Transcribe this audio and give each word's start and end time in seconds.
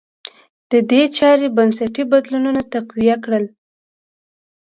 دې 0.91 1.03
چارې 1.17 1.47
بنسټي 1.57 2.03
بدلونونه 2.11 2.61
تقویه 2.73 3.15
کړل. 3.23 3.45